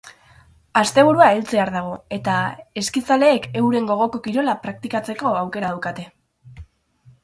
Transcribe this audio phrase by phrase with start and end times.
[0.79, 2.39] Asteburua heltzear dago, eta
[2.83, 6.13] eskizaleek euren gogoko kirola praktikatzeko aukera daukate.